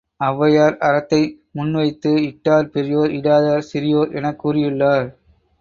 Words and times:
ஒளவையார் 0.21 0.77
அறத்தை 0.79 1.19
முன் 1.51 1.71
வைத்து 1.71 2.11
இட்டார் 2.23 2.69
பெரியோர் 2.69 3.11
இடாதார் 3.11 3.67
சிறியோர் 3.71 4.11
எனக் 4.11 4.39
கூறியுள்ளார். 4.41 5.07